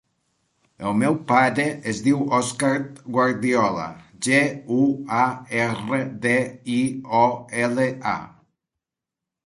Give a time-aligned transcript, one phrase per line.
[0.91, 2.71] El meu pare es diu Òscar
[3.17, 3.85] Guardiola:
[4.31, 4.41] ge,
[4.81, 4.83] u,
[5.21, 5.23] a,
[5.69, 6.35] erra, de,
[6.81, 6.83] i,
[7.23, 7.25] o,
[7.67, 8.21] ela, a.